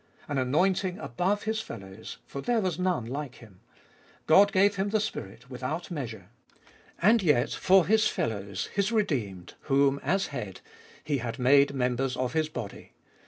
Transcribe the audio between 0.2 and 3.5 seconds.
An anointing above His fellows, for there was none like